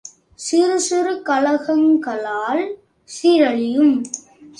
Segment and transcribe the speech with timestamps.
[0.39, 2.63] சிறு சிறு கலகங்களால்
[3.09, 3.93] சீரழியும்.